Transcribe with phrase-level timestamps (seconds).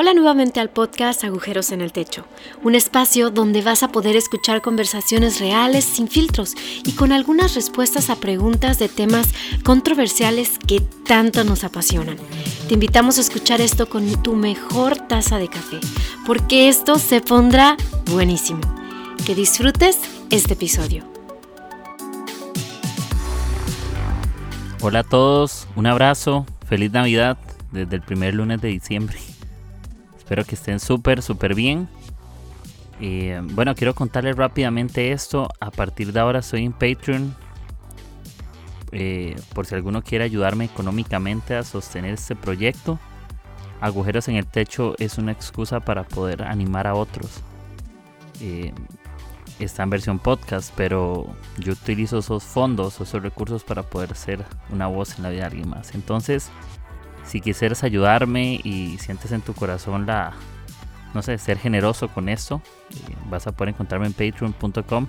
[0.00, 2.24] Hola nuevamente al podcast Agujeros en el Techo,
[2.62, 8.08] un espacio donde vas a poder escuchar conversaciones reales, sin filtros y con algunas respuestas
[8.08, 9.26] a preguntas de temas
[9.64, 12.16] controversiales que tanto nos apasionan.
[12.68, 15.80] Te invitamos a escuchar esto con tu mejor taza de café,
[16.24, 17.76] porque esto se pondrá
[18.08, 18.60] buenísimo.
[19.26, 19.98] Que disfrutes
[20.30, 21.02] este episodio.
[24.80, 27.36] Hola a todos, un abrazo, feliz Navidad
[27.72, 29.18] desde el primer lunes de diciembre.
[30.28, 31.88] Espero que estén súper, súper bien.
[33.00, 35.48] Eh, bueno, quiero contarles rápidamente esto.
[35.58, 37.34] A partir de ahora estoy en Patreon.
[38.92, 42.98] Eh, por si alguno quiere ayudarme económicamente a sostener este proyecto.
[43.80, 47.40] Agujeros en el techo es una excusa para poder animar a otros.
[48.42, 48.74] Eh,
[49.58, 54.88] está en versión podcast, pero yo utilizo esos fondos, esos recursos para poder ser una
[54.88, 55.94] voz en la vida de alguien más.
[55.94, 56.50] Entonces,
[57.28, 60.32] si quisieras ayudarme y sientes en tu corazón la,
[61.12, 65.06] no sé, ser generoso con esto, eh, vas a poder encontrarme en patreon.com.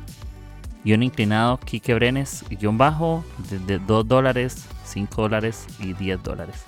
[0.85, 3.23] Un inclinado, Kike Brenes, guion bajo,
[3.67, 6.65] de, 2 dólares, 5 dólares y 10 dólares.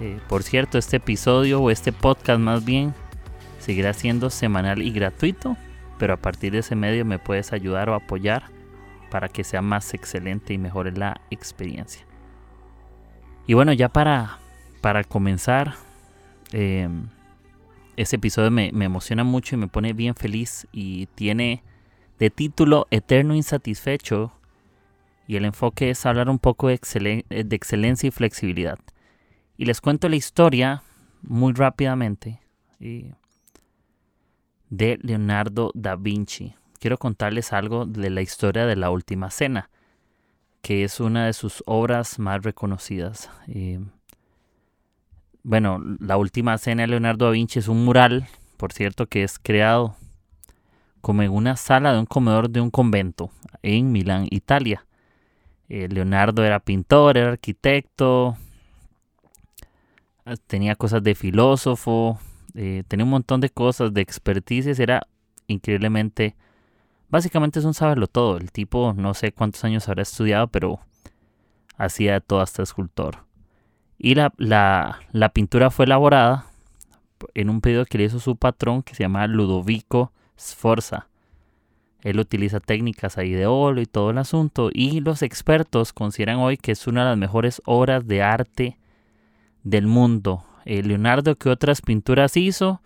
[0.00, 2.94] Eh, por cierto, este episodio o este podcast más bien
[3.58, 5.56] seguirá siendo semanal y gratuito,
[5.98, 8.44] pero a partir de ese medio me puedes ayudar o apoyar
[9.10, 12.06] para que sea más excelente y mejore la experiencia.
[13.46, 14.38] Y bueno, ya para
[14.80, 15.74] para comenzar,
[16.52, 16.88] eh,
[17.96, 21.62] este episodio me, emociona mucho y me pone bien feliz y tiene
[22.18, 24.32] de título Eterno Insatisfecho
[25.26, 26.74] y el enfoque es hablar un poco de,
[27.28, 28.78] excelencia y flexibilidad.
[29.56, 30.82] Y les cuento la historia
[31.22, 32.40] muy rápidamente
[32.80, 33.12] eh,
[34.70, 36.54] de Leonardo da Vinci.
[36.78, 39.70] Quiero contarles algo de la historia de la Última Cena,
[40.62, 43.28] que es una de sus obras más reconocidas.
[43.48, 43.80] Eh,
[45.48, 49.38] bueno, la última cena de Leonardo da Vinci es un mural, por cierto, que es
[49.38, 49.96] creado
[51.00, 53.30] como en una sala de un comedor de un convento
[53.62, 54.84] en Milán, Italia.
[55.70, 58.36] Eh, Leonardo era pintor, era arquitecto,
[60.26, 62.18] ah, tenía cosas de filósofo,
[62.54, 65.06] eh, tenía un montón de cosas de experticias, era
[65.46, 66.36] increíblemente,
[67.08, 68.36] básicamente es un saberlo todo.
[68.36, 70.80] El tipo no sé cuántos años habrá estudiado, pero
[71.78, 73.27] hacía todo hasta escultor.
[73.98, 76.46] Y la, la, pintura fue elaborada
[77.34, 81.08] en un pedido que le hizo su patrón que se llama Ludovico Sforza.
[82.02, 86.56] Él utiliza técnicas ahí de óleo y todo el asunto y los expertos consideran hoy
[86.56, 88.78] que es una de las mejores obras de arte
[89.64, 90.44] del mundo.
[90.64, 92.80] Eh, Leonardo, ¿qué otras pinturas hizo?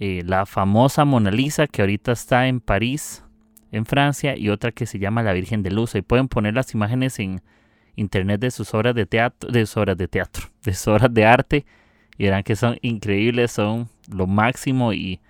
[0.00, 3.24] Eh, la famosa Mona Lisa que ahorita está en París,
[3.70, 5.94] en Francia, y otra que se llama La Virgen de Luz.
[5.94, 7.42] Y pueden poner las imágenes en,
[7.98, 11.24] internet de sus obras de teatro, de sus obras de teatro, de sus obras de
[11.24, 11.66] arte
[12.16, 15.20] y verán que son increíbles, son lo máximo y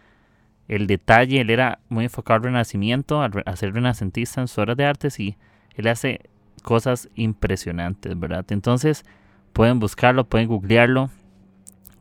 [0.69, 4.84] el detalle, él era muy enfocado al renacimiento, al ser renacentista en sus obras de
[4.84, 5.37] arte y
[5.77, 6.21] él hace
[6.62, 8.45] cosas impresionantes, ¿verdad?
[8.51, 9.05] Entonces
[9.53, 11.11] pueden buscarlo, pueden googlearlo.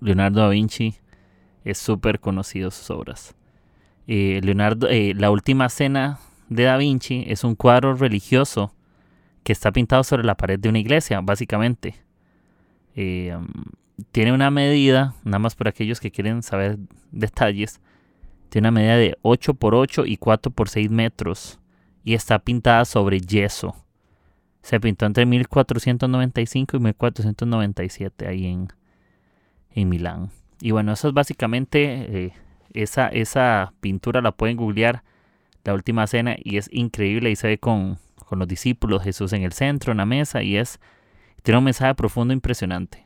[0.02, 0.96] Leonardo da Vinci
[1.64, 3.36] es súper conocido sus obras.
[4.08, 8.74] Eh, Leonardo, eh, la última cena de Da Vinci es un cuadro religioso
[9.47, 11.96] que está pintado sobre la pared de una iglesia, básicamente.
[12.97, 13.34] Eh,
[14.12, 16.78] tiene una medida, nada más por aquellos que quieren saber
[17.13, 17.80] detalles,
[18.50, 21.62] tiene una medida de 8 por 8 y 4 por 6 metros
[22.03, 23.74] y está pintada sobre yeso.
[24.63, 28.68] Se pintó entre 1495 y 1497 ahí en,
[29.72, 30.30] en Milán.
[30.59, 32.34] Y bueno, eso es básicamente eh,
[32.74, 35.03] esa, esa pintura la pueden googlear,
[35.63, 37.97] la última cena, y es increíble y se ve con,
[38.28, 40.80] con los discípulos, Jesús en el centro, en la mesa, y es,
[41.44, 43.06] tiene un mensaje profundo impresionante.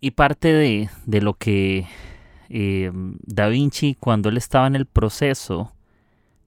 [0.00, 1.86] Y parte de, de lo que
[2.48, 5.72] eh, Da Vinci, cuando él estaba en el proceso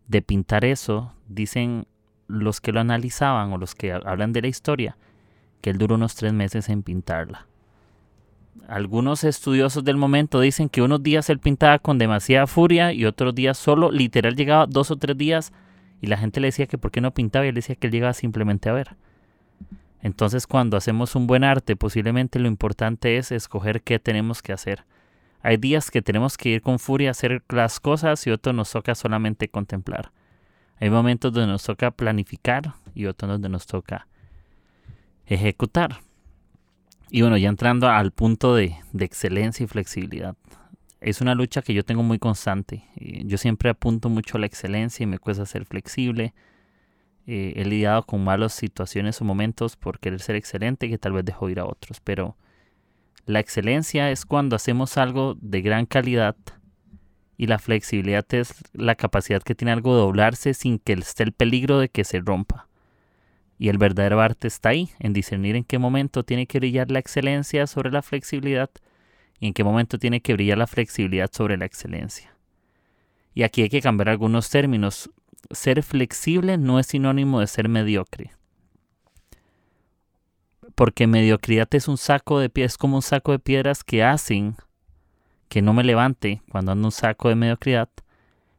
[0.08, 1.86] de pintar eso, dicen
[2.28, 4.98] los que lo analizaban o los que hablan de la historia,
[5.62, 7.46] que él duró unos tres meses en pintarla.
[8.68, 13.36] Algunos estudiosos del momento dicen que unos días él pintaba con demasiada furia y otros
[13.36, 15.52] días solo, literal llegaba dos o tres días
[16.02, 17.94] y la gente le decía que por qué no pintaba y él decía que él
[17.94, 18.96] llegaba simplemente a ver.
[20.02, 24.84] Entonces cuando hacemos un buen arte, posiblemente lo importante es escoger qué tenemos que hacer.
[25.44, 28.72] Hay días que tenemos que ir con furia a hacer las cosas y otros nos
[28.72, 30.12] toca solamente contemplar.
[30.80, 34.08] Hay momentos donde nos toca planificar y otros donde nos toca
[35.28, 36.00] ejecutar.
[37.12, 40.36] Y bueno, ya entrando al punto de, de excelencia y flexibilidad
[41.02, 42.84] es una lucha que yo tengo muy constante.
[42.96, 46.34] yo siempre apunto mucho a la excelencia y me cuesta ser flexible.
[47.26, 51.26] Eh, he lidiado con malas situaciones o momentos por querer ser excelente que tal vez
[51.26, 52.00] dejo ir a otros.
[52.02, 52.38] Pero
[53.26, 56.36] La excelencia es cuando hacemos algo de gran calidad
[57.38, 61.32] y la flexibilidad es la capacidad que tiene algo de doblarse sin que esté el
[61.32, 62.68] peligro de que se rompa.
[63.60, 67.00] Y el verdadero arte está ahí, en discernir en qué momento tiene que brillar la
[67.00, 68.72] excelencia sobre la flexibilidad
[69.42, 72.38] y en qué momento tiene que brillar la flexibilidad sobre la excelencia.
[73.34, 75.10] Y aquí hay que cambiar algunos términos.
[75.50, 78.32] Ser flexible no es sinónimo de ser mediocre.
[80.76, 84.56] Porque mediocridad es un saco de piedras, como un saco de piedras que hacen
[85.50, 87.90] que no me levante cuando ando un saco de mediocridad.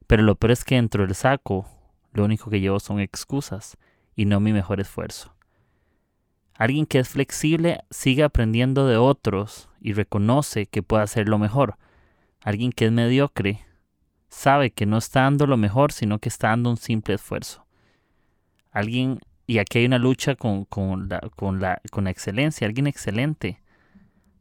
[0.08, 1.68] Pero lo peor es que dentro del saco
[2.12, 3.78] lo único que llevo son excusas
[4.16, 5.32] y no mi mejor esfuerzo.
[6.54, 11.76] Alguien que es flexible sigue aprendiendo de otros y reconoce que puede hacerlo mejor.
[12.40, 13.60] Alguien que es mediocre
[14.28, 17.66] sabe que no está dando lo mejor, sino que está dando un simple esfuerzo.
[18.70, 20.66] Alguien, y aquí hay una lucha con,
[21.08, 23.60] la, con, la, con la excelencia, alguien excelente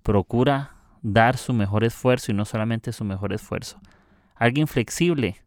[0.04, 3.82] procura dar su mejor esfuerzo y no solamente su mejor esfuerzo.
[4.36, 5.44] Alguien flexible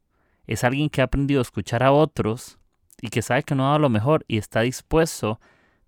[0.46, 2.58] es alguien que ha aprendido a escuchar a otros
[3.00, 5.40] y que sabe que no ha dado lo mejor y está dispuesto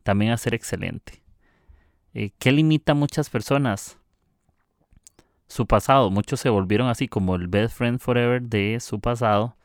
[0.02, 1.25] también a ser excelente.
[2.18, 3.98] Eh, ¿Qué limita a muchas personas?
[5.48, 6.10] su pasado.
[6.10, 9.56] Muchos se volvieron así como el best friend forever de su pasado.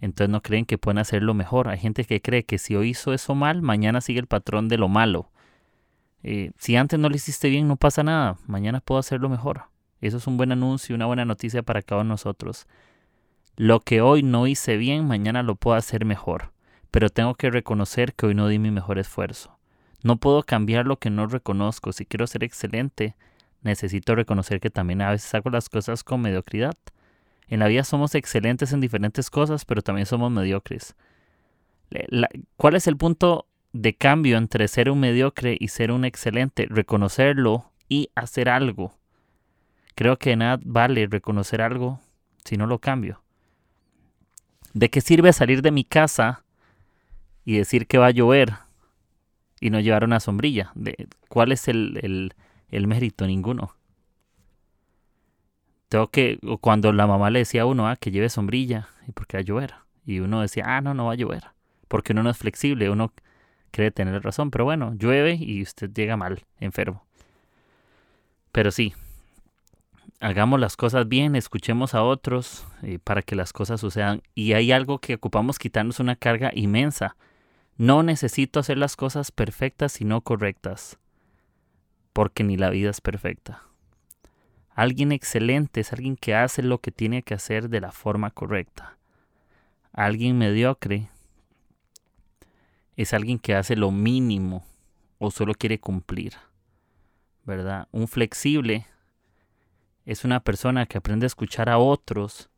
[0.00, 1.68] Entonces no creen que pueden hacerlo mejor.
[1.68, 4.78] Hay gente que cree que si hoy hizo eso mal, mañana sigue el patrón de
[4.78, 5.30] lo malo.
[6.24, 8.36] Eh, si antes no lo hiciste bien, no pasa nada.
[8.48, 9.66] Mañana puedo hacerlo mejor.
[10.00, 12.66] Eso es un buen anuncio y una buena noticia para cada uno de nosotros.
[13.56, 16.52] Lo que hoy no hice bien, mañana lo puedo hacer mejor.
[16.90, 19.55] Pero tengo que reconocer que hoy no di mi mejor esfuerzo.
[20.06, 21.92] No puedo cambiar lo que no reconozco.
[21.92, 23.16] Si quiero ser excelente,
[23.62, 26.76] necesito reconocer que también a veces hago las cosas con mediocridad.
[27.48, 30.94] En la vida somos excelentes en diferentes cosas, pero también somos mediocres.
[32.56, 36.68] ¿Cuál es el punto de cambio entre ser un mediocre y ser un excelente?
[36.70, 38.94] Reconocerlo y hacer algo.
[39.96, 41.98] Creo que nada vale reconocer algo
[42.44, 43.24] si no lo cambio.
[44.72, 46.44] ¿De qué sirve salir de mi casa
[47.44, 48.65] y decir que va a llover
[49.60, 50.72] y no llevar una sombrilla?
[50.74, 52.32] ¿De ¿Cuál es el
[52.70, 53.74] el mérito ninguno.
[55.88, 59.36] Tengo que, cuando la mamá le decía a uno, ah, que lleve sombrilla, y porque
[59.36, 59.74] va a llover.
[60.04, 61.44] Y uno decía, ah, no, no va a llover.
[61.88, 63.12] Porque uno no es flexible, uno
[63.70, 64.50] cree tener razón.
[64.50, 67.04] Pero bueno, llueve y usted llega mal, enfermo.
[68.50, 68.94] Pero sí,
[70.20, 74.22] hagamos las cosas bien, escuchemos a otros eh, para que las cosas sucedan.
[74.34, 77.16] Y hay algo que ocupamos quitarnos una carga inmensa.
[77.78, 80.98] No necesito hacer las cosas perfectas, sino correctas
[82.16, 83.62] porque ni la vida es perfecta.
[84.70, 88.96] Alguien excelente es alguien que hace lo que tiene que hacer de la forma correcta.
[89.92, 91.10] Alguien mediocre
[92.96, 94.64] es alguien que hace lo mínimo
[95.18, 96.32] o solo quiere cumplir.
[97.44, 97.86] ¿Verdad?
[97.92, 98.86] Un flexible
[100.06, 102.48] es una persona que aprende a escuchar a otros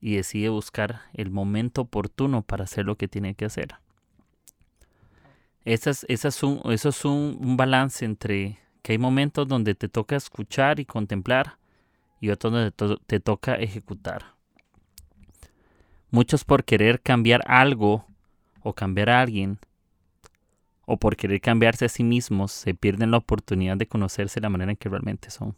[0.00, 3.74] y decide buscar el momento oportuno para hacer lo que tiene que hacer.
[5.64, 11.56] Eso es un balance entre que hay momentos donde te toca escuchar y contemplar
[12.20, 14.34] y otros donde te toca ejecutar.
[16.10, 18.04] Muchos por querer cambiar algo
[18.62, 19.58] o cambiar a alguien
[20.84, 24.50] o por querer cambiarse a sí mismos se pierden la oportunidad de conocerse de la
[24.50, 25.56] manera en que realmente son.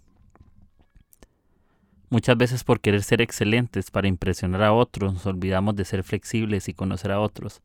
[2.10, 6.68] Muchas veces por querer ser excelentes para impresionar a otros nos olvidamos de ser flexibles
[6.68, 7.62] y conocer a otros.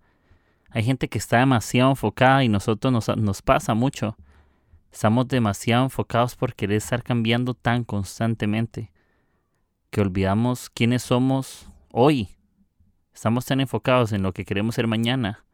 [0.71, 4.15] Hay gente que está demasiado enfocada y nosotros nos, nos pasa mucho
[4.91, 8.91] Estamos demasiado enfocados por querer estar cambiando tan constantemente
[9.91, 12.29] que olvidamos quiénes somos hoy.
[13.13, 15.45] Estamos tan enfocados en lo que queremos ser mañana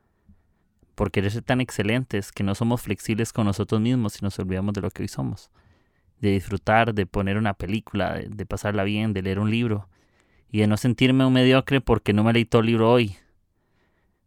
[0.95, 4.73] por querer ser tan excelentes que no somos flexibles con nosotros mismos y nos olvidamos
[4.73, 5.51] de lo que hoy somos.
[6.21, 9.89] De disfrutar, de poner una película, de, de pasarla bien, de leer un libro
[10.49, 13.17] y de no sentirme un mediocre porque no me leí todo el libro hoy,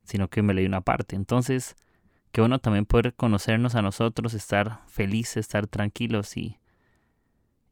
[0.08, 1.14] sino que me leí una parte.
[1.14, 1.76] Entonces,
[2.32, 6.58] Qué bueno también poder conocernos a nosotros, estar felices, estar tranquilos y,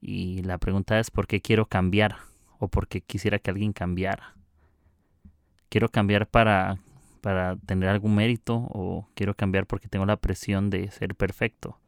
[0.00, 2.16] y la pregunta es por qué quiero cambiar
[2.58, 4.34] o por qué quisiera que alguien cambiara.
[5.68, 6.78] Quiero cambiar para,
[7.20, 11.78] para tener algún mérito o quiero cambiar porque tengo la presión de ser perfecto.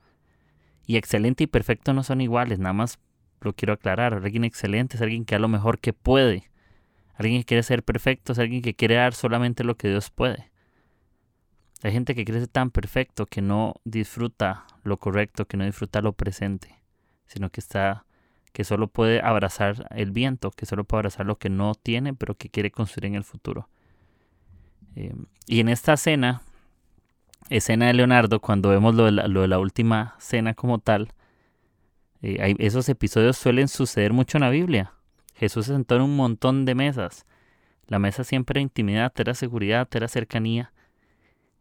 [0.87, 2.99] Y excelente y perfecto no son iguales, nada más
[3.41, 4.15] lo quiero aclarar.
[4.15, 6.51] Alguien excelente es alguien que da lo mejor que puede.
[7.19, 10.51] Alguien que quiere ser perfecto es alguien que quiere dar solamente lo que Dios puede.
[11.83, 16.13] Hay gente que crece tan perfecto que no disfruta lo correcto, que no disfruta lo
[16.13, 16.81] presente,
[17.27, 18.05] sino que está
[18.53, 22.35] que solo puede abrazar el viento, que solo puede abrazar lo que no tiene, pero
[22.35, 23.69] que quiere construir en el futuro.
[24.97, 25.15] Eh,
[25.47, 26.43] y en esta cena,
[27.51, 31.13] escena de Leonardo, cuando vemos lo de la, última cena como tal,
[32.21, 34.93] Eh, esos episodios suelen suceder mucho en la Biblia.
[35.39, 37.25] Jesús se sentó en un montón de mesas.
[37.87, 40.73] La mesa siempre era intimidad, era seguridad, era cercanía.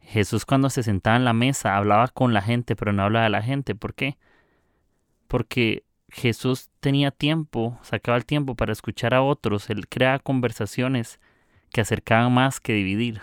[0.01, 3.29] Jesús cuando se sentaba en la mesa hablaba con la gente, pero no hablaba de
[3.29, 3.75] la gente.
[3.75, 4.17] ¿Por qué?
[5.27, 9.69] Porque Jesús tenía tiempo, sacaba el tiempo para escuchar a otros.
[9.69, 11.19] Él creaba conversaciones
[11.69, 13.21] que acercaban más que dividir.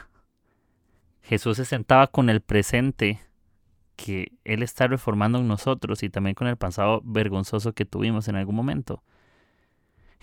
[1.23, 3.19] Jesús se sentaba con el presente
[3.97, 8.37] que Él está reformando en nosotros y también con el pasado vergonzoso que tuvimos en
[8.37, 9.03] algún momento.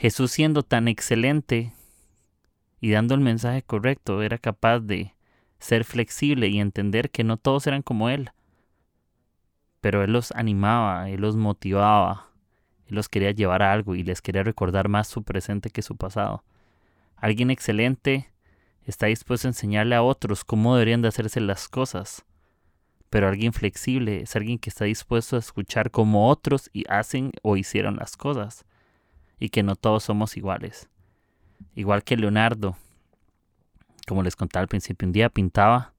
[0.02, 1.74] Jesús siendo tan excelente
[2.80, 5.14] y dando el mensaje correcto, era capaz de
[5.60, 8.32] ser flexible y entender que no todos eran como Él.
[9.80, 12.32] Pero Él los animaba, Él los motivaba,
[12.88, 15.96] Él los quería llevar a algo y les quería recordar más su presente que su
[15.96, 16.44] pasado.
[17.16, 18.34] Alguien excelente
[18.88, 22.26] está dispuesto a enseñarle a otros cómo deberían de hacerse las cosas
[23.12, 27.98] pero alguien flexible es alguien que está dispuesto a escuchar cómo otros hacen o hicieron
[27.98, 28.66] las cosas
[29.42, 30.88] y que no todos somos iguales.
[31.76, 32.78] Igual que Leonardo,
[34.08, 35.94] como les contaba al principio, un día pintaba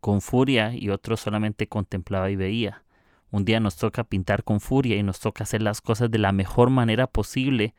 [0.00, 2.84] con furia y otro solamente contemplaba y veía.
[3.32, 6.30] Un día nos toca pintar con furia y nos toca hacer las cosas de la
[6.30, 7.74] mejor manera posible,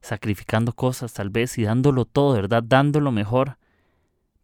[0.00, 2.62] sacrificando cosas tal vez y dándolo todo, ¿verdad?
[2.62, 3.56] Dándolo mejor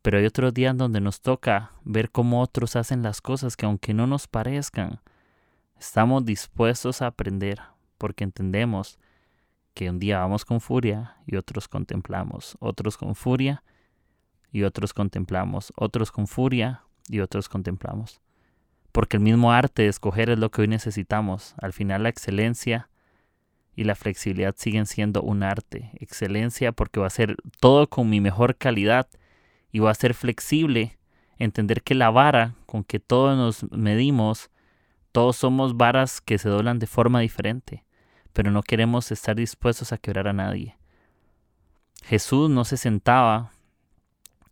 [0.03, 3.95] pero hay otros días donde nos toca ver cómo otros hacen las cosas que aunque
[3.95, 5.01] no nos parezcan,
[5.79, 7.61] estamos dispuestos a aprender
[7.99, 8.99] porque entendemos
[9.79, 13.63] que un día vamos con furia y otros contemplamos, otros con furia
[14.51, 18.21] y otros contemplamos, otros con furia y otros contemplamos.
[18.91, 21.55] Porque el mismo arte de escoger es lo que hoy necesitamos.
[21.63, 22.91] Al final la excelencia
[23.77, 25.93] y la flexibilidad siguen siendo un arte.
[26.01, 29.07] Excelencia porque va a ser todo con mi mejor calidad
[29.71, 30.99] y va a ser flexible,
[31.37, 34.51] entender que la vara con que todos nos medimos,
[35.13, 37.85] todos somos varas que se doblan de forma diferente,
[38.33, 40.77] pero no queremos estar dispuestos a quebrar a nadie.
[42.05, 43.53] Jesús no se sentaba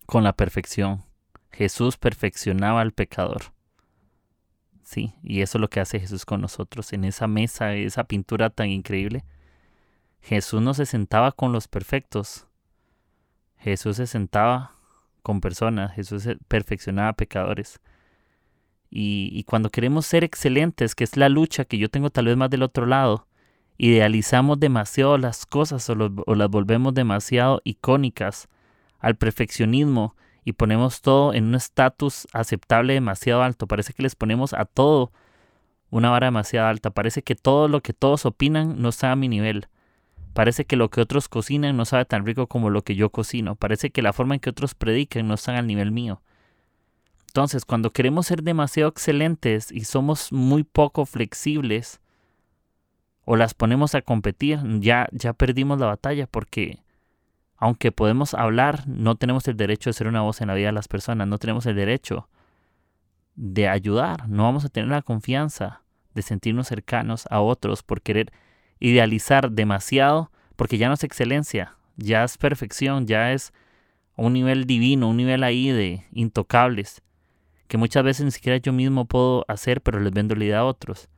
[0.06, 1.04] con la perfección,
[1.50, 3.42] Jesús perfeccionaba al pecador.
[4.82, 8.50] Sí, y eso es lo que hace Jesús con nosotros en esa mesa, esa pintura
[8.50, 9.24] tan increíble.
[10.20, 12.46] Jesús no se sentaba con los perfectos.
[13.58, 14.72] Jesús se sentaba
[15.22, 17.80] con personas, Jesús perfeccionaba pecadores.
[18.88, 22.48] Y, cuando queremos ser excelentes, que es la lucha que yo tengo tal vez más
[22.48, 23.26] del otro lado,
[23.78, 25.94] idealizamos demasiado las cosas o,
[26.26, 28.48] o las volvemos demasiado icónicas
[28.98, 33.66] al perfeccionismo y ponemos todo en un estatus aceptable demasiado alto.
[33.66, 35.12] Parece que les ponemos a todo
[35.90, 36.90] una vara demasiado alta.
[36.90, 39.68] Parece que todo lo que todos opinan no está a mi nivel.
[40.34, 43.56] Parece que lo que otros cocinan no sabe tan rico como lo que yo cocino.
[43.56, 46.20] Parece que la forma en que otros predican no está al nivel mío.
[47.28, 52.00] Entonces, cuando queremos ser demasiado excelentes y somos muy poco flexibles,
[53.26, 56.78] o las ponemos a competir, ya, ya perdimos la batalla porque
[57.58, 60.72] aunque podemos hablar, no tenemos el derecho de ser una voz en la vida de
[60.72, 62.28] las personas, no tenemos el derecho
[63.34, 65.82] de ayudar, no vamos a tener la confianza
[66.14, 68.32] de sentirnos cercanos a otros por querer
[68.78, 73.52] idealizar demasiado porque ya no es excelencia, ya es perfección, ya es
[74.16, 77.02] un nivel divino, un nivel ahí de intocables,
[77.66, 80.64] que muchas veces ni siquiera yo mismo puedo hacer, pero les vendo la idea a
[80.64, 81.08] otros.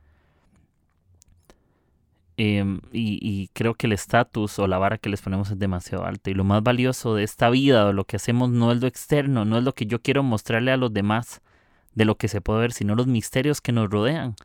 [2.41, 6.29] Em, y, creo que el estatus o la vara que les ponemos es demasiado alta.
[6.29, 9.43] Y lo más valioso de esta vida o lo que hacemos no es lo externo,
[9.43, 11.41] no es lo que yo quiero mostrarle a los demás
[11.95, 14.37] de lo que se puede ver, sino los misterios que nos rodean.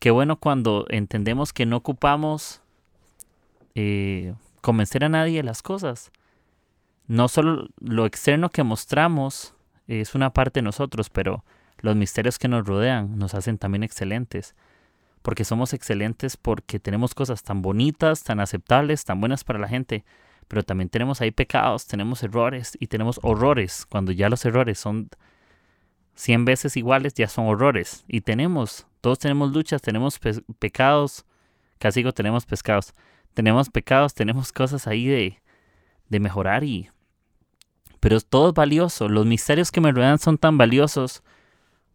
[0.00, 2.60] Qué bueno cuando entendemos que no ocupamos
[3.76, 6.10] eh, convencer a nadie de las cosas.
[7.06, 9.54] No solo lo externo que mostramos
[9.86, 11.44] es una parte de nosotros, pero
[11.78, 14.56] los misterios que nos rodean nos hacen también excelentes.
[15.22, 20.04] Porque somos excelentes porque tenemos cosas tan bonitas, tan aceptables, tan buenas para la gente.
[20.48, 23.86] Pero también tenemos ahí pecados, tenemos errores y tenemos horrores.
[23.86, 25.08] Cuando ya los errores son
[26.14, 28.04] 100 veces iguales, ya son horrores.
[28.08, 30.20] Y tenemos todos tenemos luchas, tenemos
[30.58, 31.24] pecados,
[31.78, 32.94] casi tenemos pescados,
[33.32, 35.40] tenemos pecados, tenemos cosas ahí de,
[36.08, 36.90] de mejorar y...
[37.98, 41.22] Pero todo es valioso, los misterios que me rodean son tan valiosos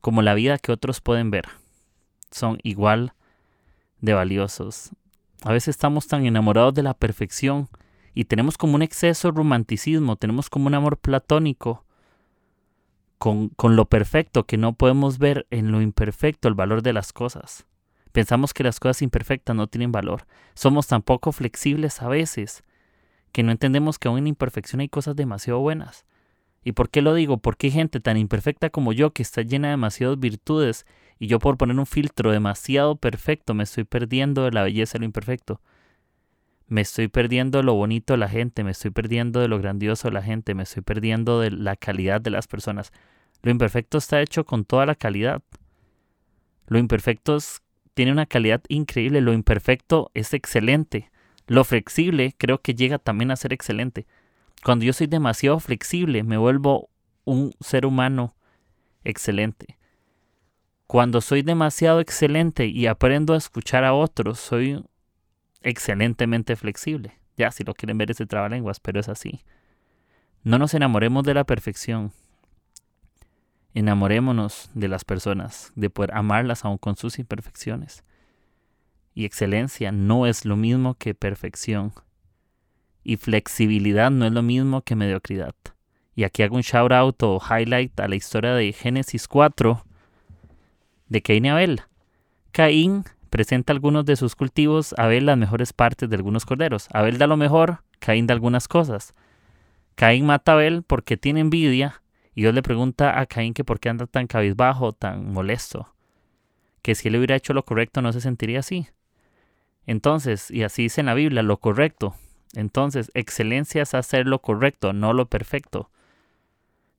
[0.02, 1.46] como la vida que otros pueden ver.
[2.32, 3.14] Son igual
[4.02, 4.92] de valiosos.
[5.44, 7.70] A veces estamos tan enamorados de la perfección
[8.14, 11.86] y tenemos como un exceso de romanticismo, tenemos como un amor platónico
[13.18, 17.66] con, lo perfecto que no podemos ver en lo imperfecto el valor de las cosas.
[18.12, 20.26] Pensamos que las cosas imperfectas no tienen valor.
[20.54, 22.64] Somos tan poco flexibles a veces
[23.32, 26.06] que no entendemos que aún en imperfección hay cosas demasiado buenas.
[26.64, 27.38] ¿Y por qué lo digo?
[27.38, 30.86] Porque hay gente tan imperfecta como yo que está llena de demasiadas virtudes
[31.20, 35.00] Y yo por poner un filtro demasiado perfecto me estoy perdiendo de la belleza de
[35.00, 35.62] lo imperfecto.
[36.68, 40.08] Me estoy perdiendo de lo bonito de la gente, me estoy perdiendo de lo grandioso
[40.08, 42.92] de la gente, me estoy perdiendo de la calidad de las personas.
[43.44, 45.44] Lo imperfecto está hecho con toda la calidad.
[46.68, 47.38] Lo imperfecto
[47.94, 51.12] tiene una calidad increíble, lo imperfecto es excelente.
[51.48, 54.08] Lo flexible creo que llega también a ser excelente.
[54.64, 56.90] Cuando yo soy demasiado flexible, me vuelvo
[57.24, 58.36] un ser humano
[59.04, 59.78] excelente.
[60.88, 64.84] Cuando soy demasiado excelente y aprendo a escuchar a otros, soy
[65.62, 67.20] excelentemente flexible.
[67.38, 69.44] Ya, si lo quieren ver ese trabalenguas, pero es así.
[70.44, 72.12] No nos enamoremos de la perfección.
[73.74, 78.04] Enamorémonos de las personas, de poder amarlas aún con sus imperfecciones.
[79.16, 81.94] Y excelencia no es lo mismo que perfección.
[83.04, 85.56] Y flexibilidad no es lo mismo que mediocridad.
[86.16, 89.84] Y aquí hago un shout out o highlight a la historia de Génesis 4
[91.08, 91.82] de Caín y Abel.
[92.52, 96.88] Caín presenta algunos de sus cultivos, Abel las mejores partes de algunos corderos.
[96.92, 99.14] Abel da lo mejor, Caín da algunas cosas.
[99.96, 102.02] Caín mata a Abel porque tiene envidia
[102.34, 105.94] y Dios le pregunta a Caín que por qué anda tan cabizbajo, tan molesto.
[106.82, 108.88] Que si él hubiera hecho lo correcto no se sentiría así.
[109.86, 112.16] Entonces, y así dice en la Biblia, lo correcto.
[112.54, 115.90] Entonces, excelencia es hacer lo correcto, no lo perfecto.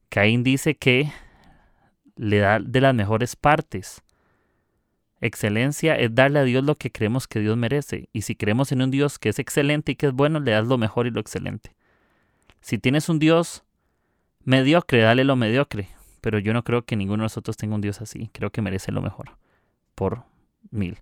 [0.08, 1.12] Caín dice que
[2.16, 4.02] le da de las mejores partes.
[5.20, 8.08] Excelencia es darle a Dios lo que creemos que Dios merece.
[8.12, 10.66] Y si creemos en un Dios que es excelente y que es bueno, le das
[10.66, 11.74] lo mejor y lo excelente.
[12.60, 13.64] Si tienes un Dios
[14.44, 15.88] mediocre, dale lo mediocre.
[16.20, 18.30] Pero yo no creo que ninguno de nosotros tenga un Dios así.
[18.32, 19.36] Creo que merece lo mejor.
[19.94, 20.24] Por
[20.70, 20.98] mil.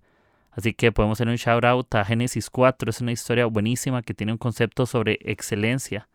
[0.50, 2.90] Así que podemos hacer un shout out a Génesis 4.
[2.90, 6.08] Es una historia buenísima que tiene un concepto sobre excelencia.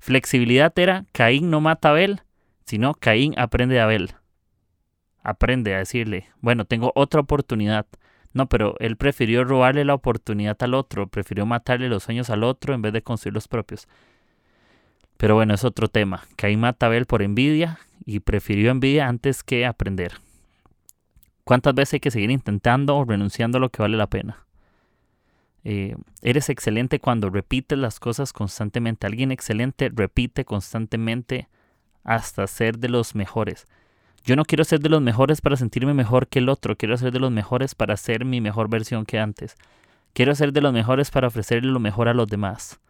[0.00, 2.22] Flexibilidad era Caín no mata a Abel,
[2.64, 4.14] sino Caín aprende de Abel
[5.28, 7.86] aprende a decirle, bueno, tengo otra oportunidad.
[8.32, 12.74] No, pero él prefirió robarle la oportunidad al otro, prefirió matarle los sueños al otro
[12.74, 13.88] en vez de construir los propios.
[15.16, 16.24] Pero bueno, es otro tema.
[16.36, 20.12] Caín mata a Abel por envidia y prefirió envidia antes que aprender.
[21.44, 24.46] ¿Cuántas veces hay que seguir intentando o renunciando a lo que vale la pena?
[25.64, 29.06] Eh, eres excelente cuando repites las cosas constantemente.
[29.06, 31.48] Alguien excelente repite constantemente
[32.04, 33.66] hasta ser de los mejores.
[34.24, 37.12] Yo no quiero ser de los mejores para sentirme mejor que el otro, quiero ser
[37.12, 39.56] de los mejores para ser mi mejor versión que antes.
[40.12, 42.80] Quiero ser de los mejores para ofrecerle lo mejor a los demás.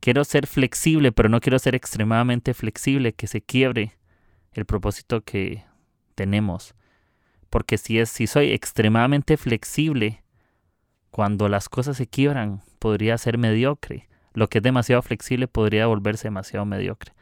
[0.00, 3.96] Quiero ser flexible, pero no quiero ser extremadamente flexible, que se quiebre
[4.52, 5.64] el propósito que
[6.14, 6.74] tenemos.
[7.50, 10.22] Porque si es si soy extremadamente flexible,
[11.10, 14.08] cuando las cosas se quiebran, podría ser mediocre.
[14.34, 17.13] Lo que es demasiado flexible podría volverse demasiado mediocre.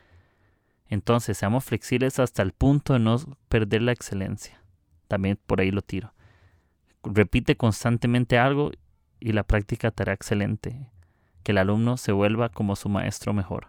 [0.93, 3.17] Entonces, seamos flexibles hasta el punto de no
[3.49, 4.63] perder la excelencia.
[5.09, 6.13] También por ahí lo tiro.
[7.03, 8.73] Repite constantemente algo
[9.19, 10.91] y la práctica te hará excelente.
[11.45, 13.69] Que el alumno se vuelva como su maestro mejor.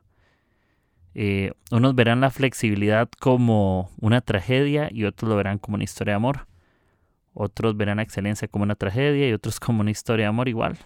[1.16, 6.12] Eh, unos verán la flexibilidad como una tragedia y otros lo verán como una historia
[6.12, 6.48] de amor.
[7.34, 10.78] Otros verán la excelencia como una tragedia y otros como una historia de amor igual.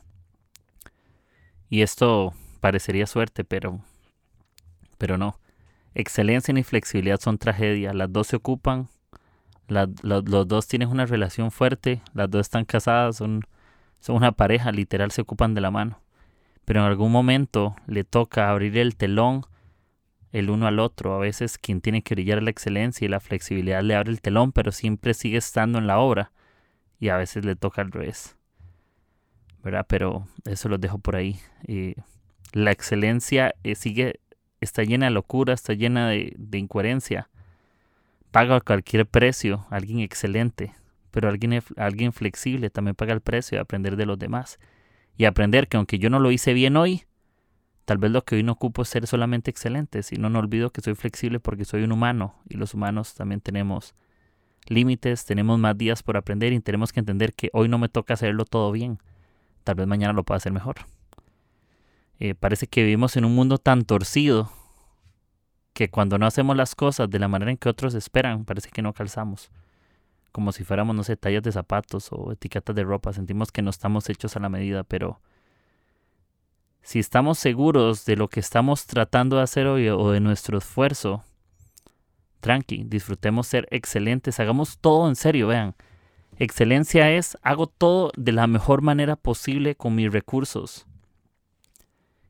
[1.67, 3.81] Y esto parecería suerte, pero,
[4.99, 5.39] pero no.
[5.99, 7.91] Excelencia y flexibilidad son tragedia.
[7.91, 8.87] Las dos se ocupan.
[9.67, 12.03] los dos tienen una relación fuerte.
[12.13, 13.15] Las dos están casadas.
[13.15, 13.41] Son,
[14.07, 14.71] una pareja.
[14.71, 15.99] Literal se ocupan de la mano.
[16.65, 19.41] Pero en algún momento le toca abrir el telón
[20.31, 21.15] el uno al otro.
[21.15, 24.51] A veces quien tiene que brillar la excelencia y la flexibilidad le abre el telón,
[24.51, 26.31] pero siempre sigue estando en la obra.
[26.99, 28.37] Y a veces le toca al revés.
[29.63, 29.87] ¿Verdad?
[29.89, 31.39] Pero eso lo dejo por ahí.
[31.67, 31.95] Y
[32.53, 34.19] la excelencia eh, sigue
[34.61, 37.29] está llena de locura, está llena de, incoherencia.
[38.31, 40.73] Paga cualquier precio, alguien excelente,
[41.11, 44.59] pero alguien, alguien flexible también paga el precio de aprender de los demás.
[45.17, 47.03] Y aprender que aunque yo no lo hice bien hoy,
[47.85, 50.81] tal vez lo que hoy no ocupo es ser solamente excelente, sino no olvido que
[50.81, 53.95] soy flexible porque soy un humano y los humanos también tenemos
[54.67, 58.13] límites, tenemos más días por aprender y tenemos que entender que hoy no me toca
[58.13, 58.99] hacerlo todo bien.
[59.63, 60.75] Tal vez mañana lo pueda hacer mejor.
[62.19, 64.51] Eh, parece que vivimos en un mundo tan torcido
[65.73, 68.81] que cuando no hacemos las cosas de la manera en que otros esperan, parece que
[68.81, 69.51] no calzamos.
[70.31, 73.13] Como si fuéramos, no sé, tallas de zapatos o etiquetas de ropa.
[73.13, 75.21] Sentimos que no estamos hechos a la medida, pero
[76.81, 81.23] si estamos seguros de lo que estamos tratando de hacer hoy o de nuestro esfuerzo,
[82.39, 85.75] tranqui, disfrutemos ser excelentes, hagamos todo en serio, vean.
[86.39, 90.87] Excelencia es, hago todo de la mejor manera posible con mis recursos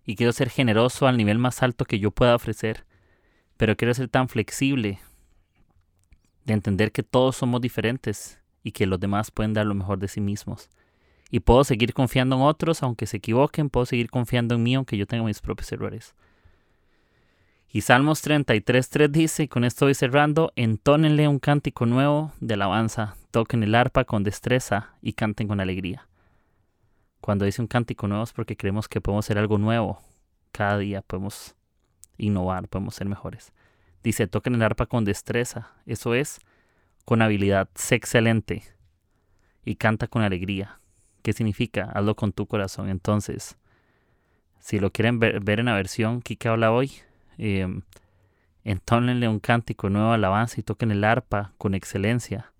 [0.07, 2.85] y quiero ser generoso al nivel más alto que yo pueda ofrecer,
[3.57, 4.99] pero quiero ser tan flexible
[6.45, 10.07] de entender que todos somos diferentes y que los demás pueden dar lo mejor de
[10.07, 10.69] sí mismos.
[11.29, 14.97] Y puedo seguir confiando en otros aunque se equivoquen, puedo seguir confiando en mí aunque
[14.97, 16.15] yo tenga mis propios errores.
[17.69, 23.17] Y Salmos 33.3 dice, y con esto voy cerrando, entónenle un cántico nuevo de alabanza,
[23.31, 26.06] toquen el arpa con destreza y canten con alegría.
[27.21, 29.99] Cuando dice un cántico nuevo es porque creemos que podemos hacer algo nuevo.
[30.51, 31.55] Cada día podemos
[32.17, 33.53] innovar, podemos ser mejores.
[34.03, 36.39] Dice, toquen el arpa con destreza, eso es,
[37.05, 38.63] con habilidad, sé excelente
[39.65, 40.79] y canta con alegría.
[41.21, 41.91] ¿Qué significa?
[41.93, 42.89] Hazlo con tu corazón.
[42.89, 43.57] Entonces,
[44.59, 46.91] si lo quieren ver, en la versión que habla hoy,
[47.37, 47.67] eh,
[48.63, 52.53] entónenle un cántico nuevo alabanza y toquen el arpa con excelencia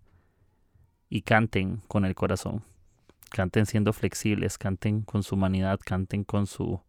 [1.10, 2.63] y canten con el corazón.
[3.30, 6.82] Canten siendo flexibles, canten con su humanidad, canten con su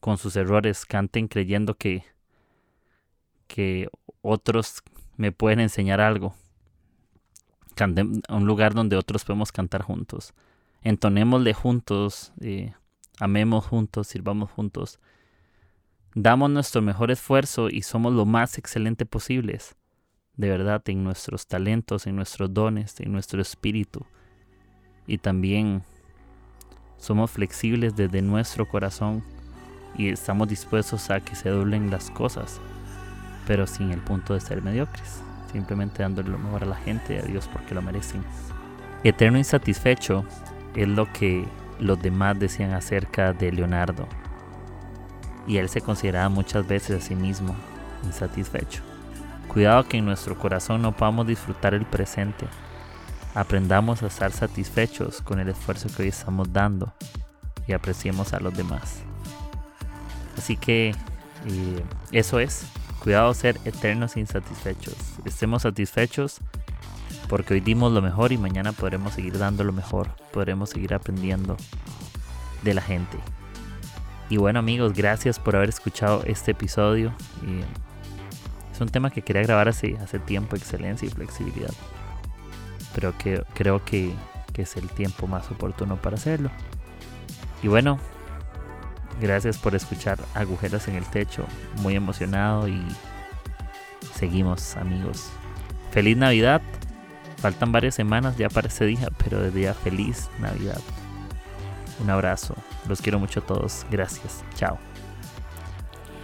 [0.00, 2.04] con sus errores, canten creyendo que
[3.46, 3.88] que
[4.22, 4.82] otros
[5.16, 6.34] me pueden enseñar algo.
[7.74, 10.32] Canten a un lugar donde otros podemos cantar juntos.
[10.82, 12.72] Entonémosle juntos, eh,
[13.18, 14.98] amemos juntos, sirvamos juntos
[16.14, 19.76] damos nuestro mejor esfuerzo y somos lo más excelente posibles,
[20.36, 24.06] de verdad, en nuestros talentos, en nuestros dones, en nuestro espíritu.
[25.10, 25.82] Y también
[26.96, 29.24] somos flexibles desde nuestro corazón
[29.98, 32.60] y estamos dispuestos a que se doblen las cosas,
[33.44, 35.20] pero sin el punto de ser mediocres,
[35.50, 38.22] simplemente dándole lo mejor a la gente y a Dios porque lo merecen.
[39.02, 40.24] Eterno insatisfecho
[40.76, 41.44] es lo que
[41.80, 44.06] los demás decían acerca de Leonardo
[45.44, 47.56] y él se consideraba muchas veces a sí mismo
[48.04, 48.84] insatisfecho.
[49.48, 52.46] Cuidado que en nuestro corazón no podamos disfrutar el presente.
[53.34, 56.92] Aprendamos a estar satisfechos con el esfuerzo que hoy estamos dando
[57.66, 59.02] y apreciemos a los demás.
[60.36, 60.94] Así que
[61.46, 62.64] eh, eso es.
[63.02, 64.94] Cuidado ser eternos insatisfechos.
[65.24, 66.38] Estemos satisfechos
[67.28, 70.10] porque hoy dimos lo mejor y mañana podremos seguir dando lo mejor.
[70.32, 71.56] Podremos seguir aprendiendo
[72.62, 73.16] de la gente.
[74.28, 77.12] Y bueno amigos, gracias por haber escuchado este episodio.
[78.72, 81.72] es un tema que quería grabar hace, hace tiempo, excelencia y flexibilidad.
[82.94, 84.12] Pero que creo que,
[84.52, 86.50] que es el tiempo más oportuno para hacerlo.
[87.62, 87.98] Y bueno,
[89.20, 91.44] gracias por escuchar Agujeros en el Techo.
[91.82, 92.82] Muy emocionado y
[94.14, 95.30] seguimos amigos.
[95.90, 96.62] Feliz Navidad.
[97.38, 100.80] Faltan varias semanas ya para ese día, pero de día feliz Navidad.
[102.02, 102.54] Un abrazo.
[102.88, 103.86] Los quiero mucho a todos.
[103.90, 104.42] Gracias.
[104.56, 104.78] Chao.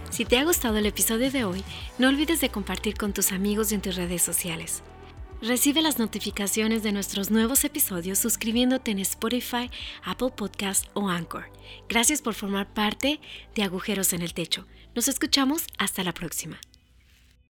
[0.09, 1.63] Si te ha gustado el episodio de hoy,
[1.99, 4.81] no olvides de compartir con tus amigos y en tus redes sociales.
[5.41, 9.69] Recibe las notificaciones de nuestros nuevos episodios suscribiéndote en Spotify,
[10.03, 11.51] Apple Podcast o Anchor.
[11.87, 13.19] Gracias por formar parte
[13.53, 14.65] de Agujeros en el Techo.
[14.95, 16.59] Nos escuchamos hasta la próxima.